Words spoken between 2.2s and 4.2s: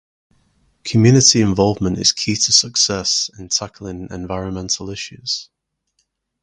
to success in tackling